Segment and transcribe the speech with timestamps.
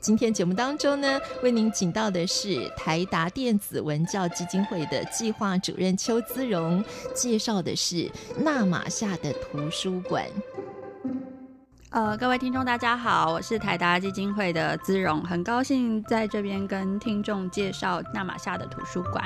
[0.00, 6.82] 今天节目当中呢，为您请到的是台达电子文教基金会的计划主任邱姿荣，
[7.14, 10.24] 介绍的是那玛夏的图书馆。
[11.90, 19.24] 呃，各位听众大家好，我是台达基金会的姿荣，很高兴在这边跟听众介绍那玛夏的图书馆。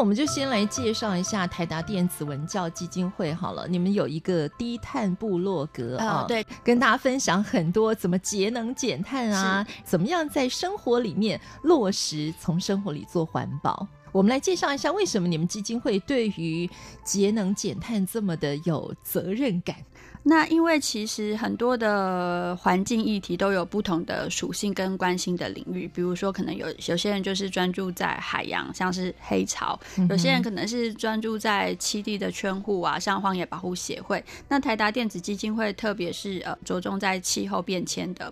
[0.00, 3.68] 我们就先来介绍一下台达电子文教基金会好了。
[3.68, 13.86] 你们有一个低碳部落格啊，对，跟大家分享很多怎么节能减碳啊，怎么样在生活里面落实，从生活里做环保。
[14.12, 16.68] 我们来介绍一下，为什么你们基金会对于
[17.04, 19.76] 节能减碳这么的有责任感？
[20.22, 29.78] 那因为其实很多的环境议题都有不同的属性跟关心的领域，比如说可能有有些人就是专注在海洋，像是黑潮；
[30.10, 34.22] 有些人可能是专注在栖地的圈护啊，像荒野保护协会。
[34.46, 38.30] 那台达电子基金会特别是呃着重在气候变迁的。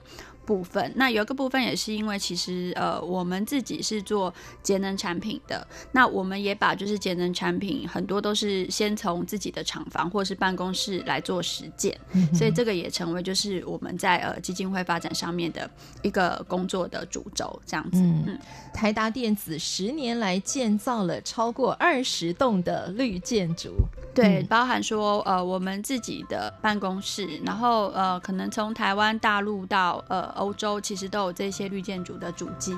[0.49, 4.33] 部分，那有一个部分也是因为其实呃我们自己是做
[4.63, 17.99] 节能产品的，那我们也把就是节能产品很多都是先从自己的厂房或是办公室来做实践，嗯、所以这个也成为就是我们在呃基金会发展上面的一个工作的主轴这样子。
[18.01, 18.39] 嗯，嗯。
[18.73, 23.75] 台达电子十年来建造了超过二十栋的绿建筑，
[24.15, 30.38] 对，包含说呃我们自己的办公室，然后呃可能从台湾大陆到呃。
[30.39, 32.77] 欧洲其实都有这些绿建筑的足迹。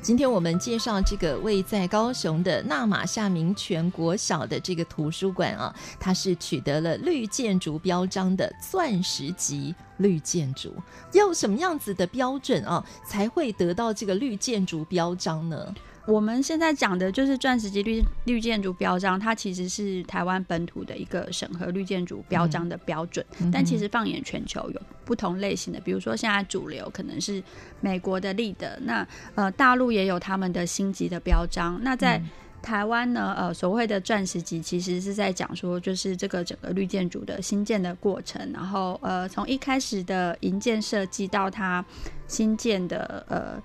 [0.00, 10.74] 今天我们介绍这个位在高雄的纳玛夏民权国小的这个图书馆啊，它是取得了绿建筑标章的钻石级绿建筑。
[11.12, 15.74] 要什么样子的标准啊，才会得到这个绿建筑标章呢？
[16.06, 23.24] 我们现在讲的就是钻石级绿绿建筑标章，它其实是台湾本土的一个审核绿建筑标章的标准。
[23.40, 27.42] 嗯、但其实放眼全球，有不同类型的，比如说现在主流可能是
[27.80, 31.80] 美国的立德，那呃大陆也有他们的星级的标章。
[31.82, 32.22] 那在
[32.64, 41.84] 台湾呢，呃所谓的钻石级，其实是在讲说，就是这个整个绿建筑的新建的过程，然后呃从一开始的营建设计到它
[42.26, 43.62] 新建的呃。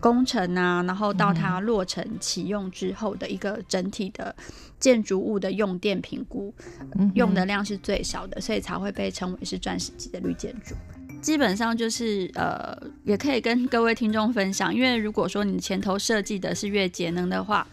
[0.00, 4.34] 工程啊，然后到它落成启用之后的一个整体的
[4.78, 6.54] 建筑物的用电评估，
[7.12, 10.74] 用的量是最少的，所以才会被称为是钻石级的绿建筑。
[11.20, 12.74] 基本上就是呃，
[13.04, 17.66] 也可以跟各位听众分享，因为如果说你前头设计的是越节能的话。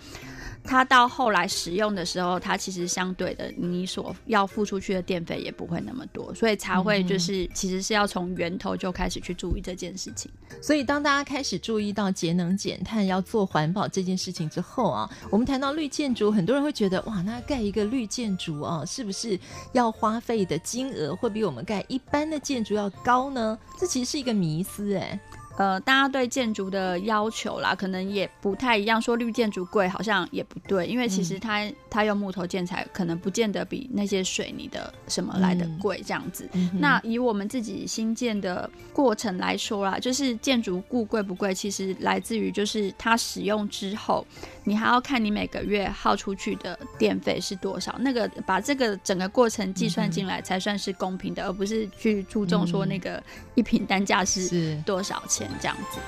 [0.68, 10.30] 它到后来使用的时候，它其实相对的，你所要付出去的电费也不会那么多，所以才会就是其实是要从源头就开始去注意这件事情。
[10.62, 19.40] 所以当大家开始注意到节能减碳、要做环保这件事情之后啊，我们谈到绿建筑，很多人会觉得哇，那盖一个绿建筑啊，是不是
[19.72, 23.58] 要花费的金额会比我们盖一般的建筑要高呢？
[23.80, 25.20] 这其实是一个迷思哎、欸。
[25.58, 29.02] 呃，大家对建筑的要求啦，可能也不太一样。
[29.02, 36.48] 说绿建筑贵，好像也不对，因为其实它、嗯、它用木头建材，可能不见得比那些水泥的什么来的贵这样子。
[36.54, 44.24] 嗯、那以我们自己新建的过程来说啦，就是建筑物贵不贵，其实来自于就是它使用之后，
[44.64, 53.24] 你还要看你每个月耗出去的电费是多少，那个把这个整个过程计算进来才算是公平的，嗯、而不是去注重说那个
[53.56, 55.47] 一平单价是多少钱。
[55.60, 56.00] 这样子，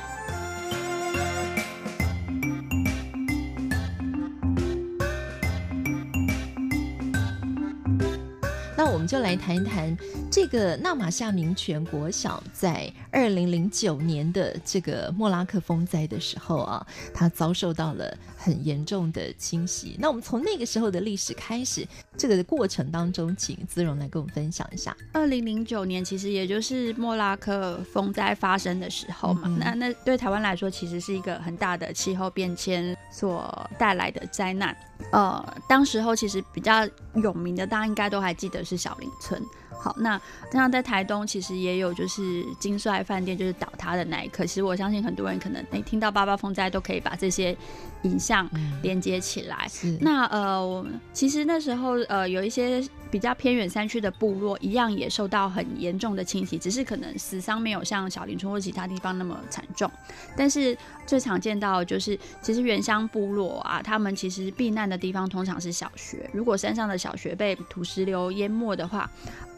[8.91, 9.95] 我们就来谈一谈
[10.31, 19.95] 这个纳玛夏民权国小在二零零九年的这个莫拉克风灾的时候啊，它遭受到了很严重的侵袭。
[19.99, 21.87] 那我们从那个时候的历史开始，
[22.17, 24.95] 这个过程当中，请姿蓉来跟我们分享一下。
[25.13, 29.47] 二零零九年，其实也就是莫拉克风灾发生的时候嘛。
[29.59, 34.75] 那那对台湾来说，其实是一个很大的气候变迁所带来的灾难。
[35.11, 39.45] 呃，当时候其实比较有名的，大家应该都还记得是小林村。
[39.81, 40.19] 好，那
[40.51, 44.45] 这样在台东其实也有，就是金帅饭店就是倒塌的那一刻。
[44.45, 47.55] 其实我相信很多人可能欸听到八八风灾，都可以把这些
[48.01, 48.49] 影像
[48.81, 49.67] 连接起来。
[49.83, 59.89] 嗯、那呃，我其实那时候呃有一些比较偏远山区的部落，一样也受到很严重的侵袭，只是可能死伤没有像小林村或其他地方那么惨重。
[60.35, 66.29] 但是最常见到就是，其实原乡部落啊，他们其实避难的地方通常是小学。
[66.33, 69.09] 如果山上的小学被土石流淹没的话，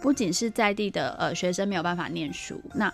[0.01, 2.93] 不仅是在地的呃学生没有办法念书，那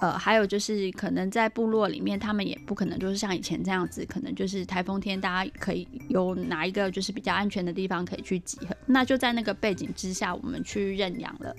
[0.00, 8.76] 呃还有就是可能在部落里面，他们也不可能就是像以前这样子，可能就是台风天大家可以有哪一个就是比较安全的地方可以去集合。
[8.86, 11.56] 那就在那个背景之下，我们去认养了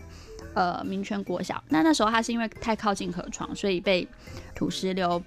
[0.54, 1.63] 呃民权国小。
[1.69, 4.08] 那那时候它是因为太靠近河床，所以被
[4.54, 5.22] 土石流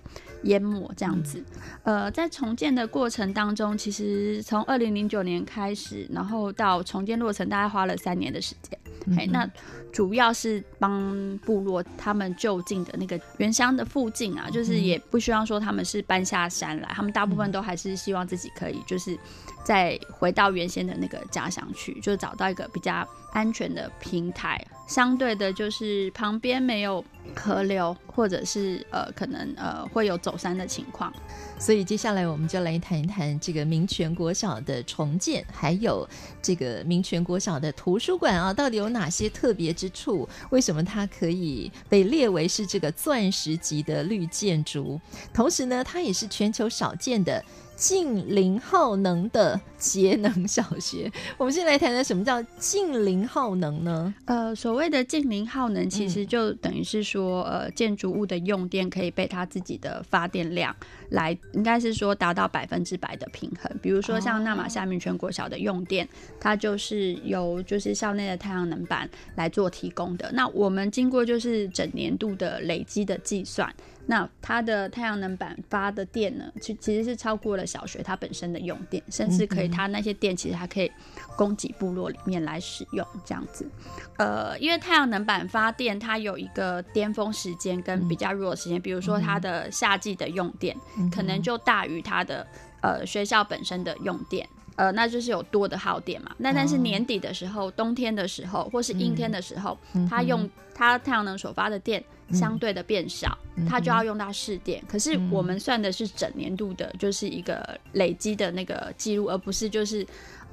[0.45, 1.43] 淹没这样子。
[1.83, 8.79] 呃，在重建的过程当中，其实从二零零九年开始，然后到重建落成，大概花了三年的时间。
[9.17, 9.49] 嘿，那
[9.93, 19.19] 主要是帮部落他们就近的那个原乡的附近啊，就是也不希望说他们是搬下山来，他们大部分都还是希望自己可以就是
[19.65, 24.63] 再回到原先的那个家乡去，就找到一个比较安全的平台。
[24.87, 31.13] 相对的，就是旁边没有河流，或者是呃可能呃会有走山的情况。
[31.59, 36.09] 所以接下来我们就来谈一谈这个民权国小的重建，还有
[36.41, 40.29] 这个民权国小的图书馆啊，到底有哪些特别之处？
[40.51, 45.01] 为什么它可以被列为是这个钻石级的绿建筑？
[45.35, 47.45] 同时呢，它也是全球少见的。
[47.79, 54.13] 净零耗能的节能小学，我们先来谈谈什么叫近零耗能呢？
[54.25, 60.75] 呃，所谓的近零耗能，其实就等于是说，嗯、呃，建筑物的用电可以被它自己的发电量
[61.11, 63.71] 来，应该是说达到百分之百的平衡。
[63.81, 66.09] 比如说像纳马夏民权国小的用电，哦、
[66.41, 70.29] 它就是由就是校内的太阳能板来做提供的。
[70.33, 73.73] 那我们经过就是整年度的累积的计算。
[74.11, 80.91] 那它的太阳能板发的电呢，其其实是超过了小学它本身的用电，甚至可以，它那些电其实还可以
[81.37, 83.71] 供给部落里面来使用，这样子。
[84.17, 90.75] 呃，因为太阳能板发电，它有一个巅峰时间跟比较弱的时间，比如说它的夏季的用电
[91.15, 92.47] 可能就大于它的
[92.81, 96.31] 呃学校本身的用电，呃，那就是有多的耗电嘛。
[96.39, 99.77] 那但是年底的时候、冬天的时候或是阴天的时候，
[100.09, 102.03] 它用它太阳能所发的电。
[102.33, 103.37] 相对的变少，
[103.69, 104.83] 它就要用到试点。
[104.89, 110.07] 可是我们算的是整年度的，就是一个累积的那个记录，而不是就是。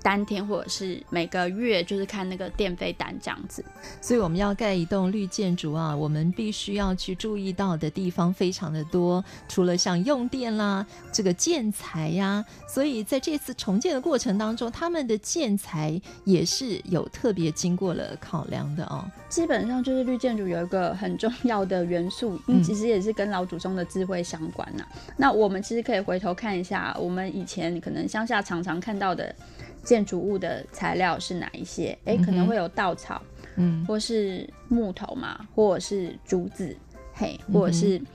[0.05, 3.65] 当天或者是每个月，就是看那个电费单这样子。
[3.99, 9.25] 所以我们要盖一栋绿建筑啊，我们必须要去注意到的地方非常的多。
[9.49, 19.03] 除了像用电啦，这个建材呀、啊，所以在这次重建的过程当中，他们的建材也是有特别经过了考量的哦。
[19.27, 24.89] 基本上就是绿建筑有一个很重要的元素，嗯，其实也是跟老祖宗的智慧相关呐、啊。
[25.17, 29.35] 那我们其实可以回头看一下，我们以前可能乡下常常看到的。
[29.85, 31.97] 建筑物的材料是哪一些？
[32.03, 33.21] 哎、欸，可能会有稻草，
[33.55, 36.75] 嗯，或是木头嘛，或者是竹子，
[37.13, 38.05] 嘿，或者是、嗯、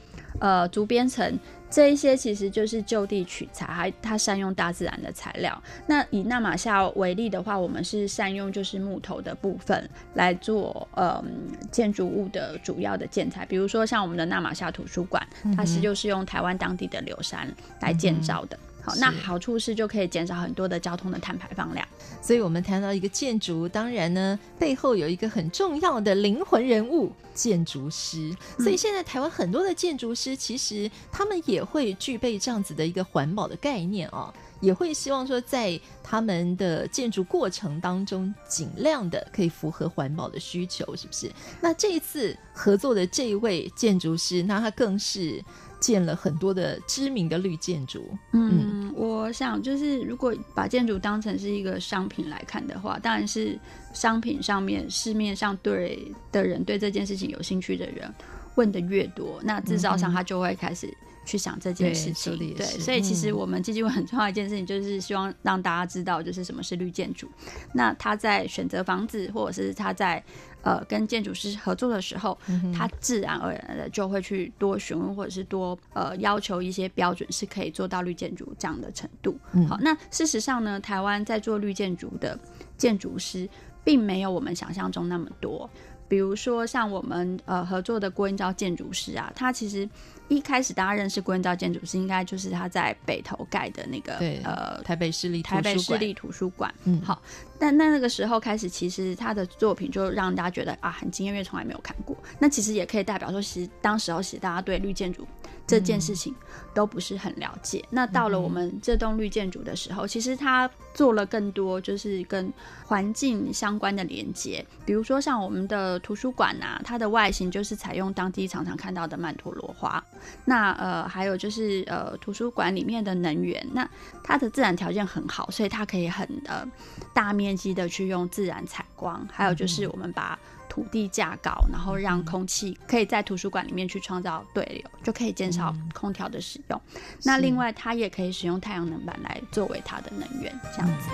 [0.41, 1.39] 呃竹编层，
[1.71, 5.63] 这一些其实就是就地取材，还它善用大自然的材料。
[5.87, 11.25] 那以纳玛夏为例的话，我们是善用就是木头的部分来做呃
[11.71, 15.25] 建筑物的主要的建材，比如说像我们的纳玛夏图书馆，
[15.57, 17.49] 它是就是用台湾当地的柳杉
[17.81, 18.57] 来建造的。
[18.57, 21.87] 嗯好，那好处是就可以减少很多的交通的碳排放量。
[22.23, 28.35] 所以，我们谈到一个建筑，当然呢，背后有一个很重要的灵魂人物——建筑师。
[28.59, 41.33] 所以，现在台湾很多的建筑师，其实他们也会具备这样子的一个环保的概念哦，也会希望说，在他们的建筑过程当中，尽量的可以符合环保的需求，是不是？
[41.61, 45.43] 那这一次合作的这一位建筑师，那他更是。
[45.81, 48.09] 建了很多的知名的绿建筑。
[48.33, 53.59] 嗯，嗯，我想就是如果把建筑当成是一个商品来看的话，当然是
[53.93, 58.13] 商品上面市面上对的人对这件事情有兴趣的人
[58.57, 60.93] 问的越多，那制造商他就会开始
[61.25, 62.37] 去想这件事情。
[62.37, 67.29] 对，对，所以其实我们基金会很重要一件事情，就是希望让大家知道，就是什么是绿建筑。
[67.73, 70.23] 那他在选择房子，或者是他在
[70.63, 79.39] 呃跟建筑师合作的时候，嗯、他自然而然的就会去多询问，或者是多呃要求一些标准，是可以做到绿建筑这样的程度。
[79.53, 82.39] 嗯、好，那事实上呢，台湾在做绿建筑的
[82.77, 83.49] 建筑师，
[83.85, 85.69] 并没有我们想象中那么多。
[86.11, 89.89] 比如说，像我们呃合作的郭英昭建筑师啊，他其实
[90.27, 96.75] 一开始大家认识郭英昭建筑师，应该就是他在北投盖的那个呃台北市立台北市立图书馆。
[96.83, 97.23] 嗯，好，
[97.61, 102.17] 但那那个时候开始，其实他的作品就让大家觉得啊很惊艳，因为从来没有看过。
[102.41, 105.25] 那其实也可以代表说，其实当时候其实大家对绿建筑
[105.71, 106.35] 这件事情
[106.75, 107.79] 都不是很了解。
[107.85, 112.53] 嗯、那到了我们这栋绿建筑的时候，其实它做了更多就是跟
[112.85, 120.03] 环境相关的连接，比如说像我们的图书馆啊，它的外形就是采用当地常常看到的曼陀罗花。
[120.45, 123.89] 那呃，还有就是呃，图书馆里面的能源，那
[124.25, 126.67] 它的自然条件很好，所以它可以很呃
[127.15, 129.27] 大面积的去用自然采光。
[129.31, 130.39] 还有就是我们把
[130.71, 136.81] 土地价高，然后让空气可以在图书馆里面去创造对流，就可以减少空调的使用。
[136.95, 141.11] 嗯、那另外，它也可以使用太阳能板来作为它的能源，这样子。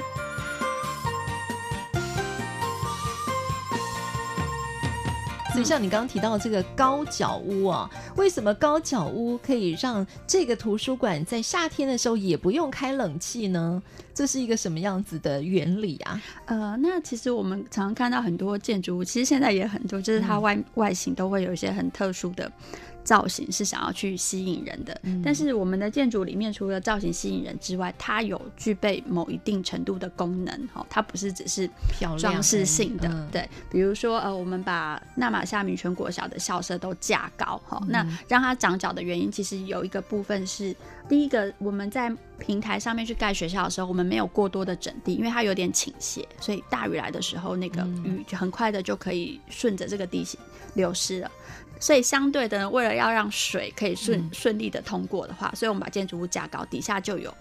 [5.56, 13.82] 所以像你刚刚提到这个高脚屋啊，为什么高脚屋可以让这个图书馆在夏天的时候也不用开冷气呢？
[14.12, 16.22] 这是一个什么样子的原理啊？
[16.44, 22.52] 呃，那其实我们常常看到很多建筑物，其实现在也很多，就是它外、嗯、外形都会有一些很特殊的。
[23.06, 31.70] 造型是想要去吸引人的，嗯、但是我们的建筑里面除了造型吸引人之外，它有具备某一定程度的功能，哈，它不是只是
[32.18, 40.74] 装饰性的，嗯、对，比如说呃，我们把纳玛夏米全国小的校舍都架高，哈、嗯，那让它长角的原因，其实有一个部分是，
[41.08, 50.40] 第一个我们在平台上面去盖学校的时候，我们没有过多的整地，因为它有点倾斜，所以大雨来的时候，那个雨就很快的就可以顺着这个地形
[50.74, 51.30] 流失了。
[51.78, 57.32] 所以相对的，为了要让水可以顺顺利的通过的话，所以我们把建筑物架高，底下就有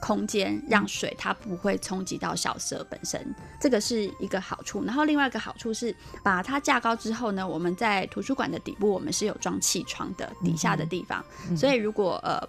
[0.00, 4.84] 空间让水它不会冲击到小蛇本身，这个是一个好处。
[4.84, 11.24] 然后另外一个好处是，把它架高之后呢，我们在图书馆的底部我们是有装气窗的，底下的地方，
[11.56, 12.48] 所以如果呃。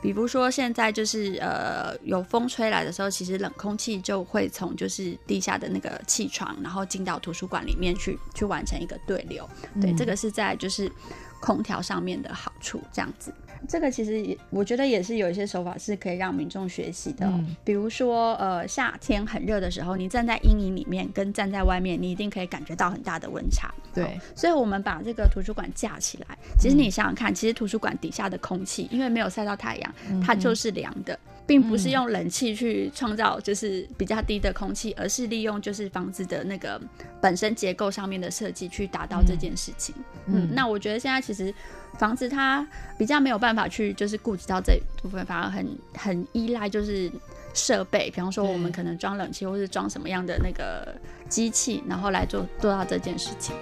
[0.00, 9.48] 比如说，现在就是呃，有风吹来的时候，其实冷空气就会从就是地下的那个气床，然后进到图书馆里面去，去完成一个对流。
[9.80, 10.90] 对，嗯、这个是在就是
[11.40, 13.32] 空调上面的好处，这样子。
[13.66, 17.32] 这个其实也，我觉得也是有一些手法是可以让民众学习的，哦。
[17.34, 23.74] 嗯、比如说，呃，夏天很热的时候，你站在阴影里面，跟站在外面，你一定可以感觉到很大的温差。
[23.94, 31.14] 对，哦，所以我们把这个图书馆架起来，其实你想想看，嗯、其实图书馆底下的空气，因为没有晒到太阳，它就是凉的。
[31.14, 36.80] 嗯并不是用冷气去创造就是比较低的空气，嗯、而是利用就是房子的那个
[37.20, 39.94] 本身结构上面的设计去达到这件事情。
[40.26, 41.54] 嗯，嗯，那我觉得现在其实
[41.98, 42.66] 房子它
[42.98, 47.10] 比较没有办法去就是顾及到这部分，反而很很依赖就是
[47.54, 50.92] 设备，比方说我们可能装冷气或是装什么样的那个
[51.28, 53.54] 机器，然后来做做到这件事情。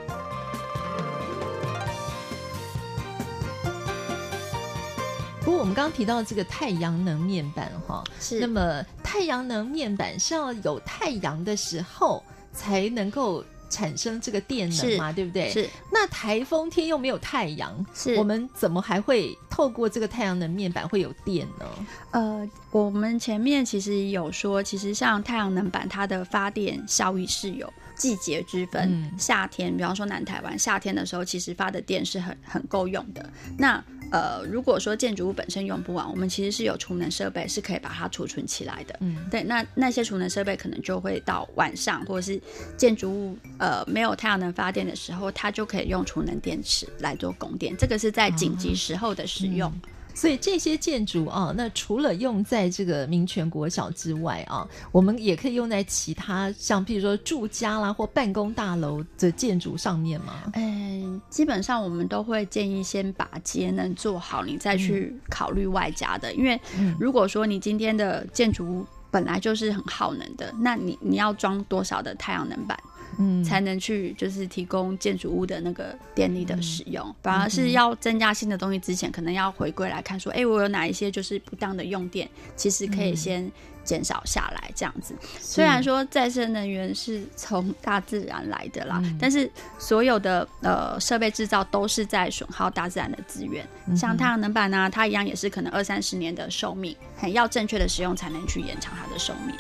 [5.55, 15.51] 过我们刚刚提到这个太阳能面板哈，是那么太阳能面板是要有太阳的时候才能够产生这个电能嘛，对不对？
[15.51, 15.69] 是。
[15.91, 21.67] 那台风天又没有太阳，是我们怎么还会透过这个太阳能面板会有电呢？
[22.13, 28.83] 呃，我们前面其实有说，其实像太阳能板，它的发电效益是有季节之分。
[28.91, 33.29] 嗯、夏天，比方说南台湾夏天的时候，其实发的电是很很够用的。
[33.59, 38.97] 那呃，如果说建筑物本身用不完，我们其实是有储能设备，是可以把它储存起来的。
[39.01, 42.41] 嗯，对，那那些储能设备可能就会到晚上，或者是
[42.77, 47.77] 建筑物呃没有太阳能发电的时候，它就可以用储能电池来做供电。
[47.77, 49.73] 这个是在紧急时候的使用。
[50.15, 60.35] 所以这些建筑啊，那除了用在这个民权国小之外啊，我们也可以用在其他像譬如说住家啦或办公大楼的建筑上面吗？
[60.55, 66.31] 嗯，基本上我们都会建议先把节能做好，你再去考虑外加的。
[66.31, 66.61] 嗯、因为
[66.99, 72.79] 如果说你今天的建筑物本来就是很耗能的，那你你要装多少的太阳能板？
[73.19, 83.51] 嗯，才能去就是提供建筑物的那个电力的使用，嗯、反而是要增加新的东西之前，可能要回归来看说，哎、欸，我有哪一些就是不当的用电，其实可以先
[83.85, 85.15] 减少下来，这样子。
[85.15, 99.55] 嗯、虽然说再生能源是从大自然来的啦，嗯、但是所有的呃设备制造都是在损耗大自然的资源，嗯、像太阳能板呢、啊，它一样也是可能二三十年的寿命，很要正确的使用才能去延长它的寿命。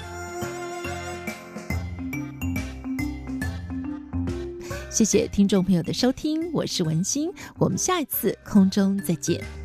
[4.94, 9.63] 谢谢听众朋友的收听，我是文心，我们下一次空中再见。